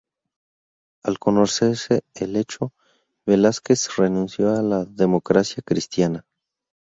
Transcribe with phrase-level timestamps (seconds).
[1.03, 2.73] Al conocerse el hecho,
[3.27, 6.25] Velásquez renunció a la Democracia Cristiana.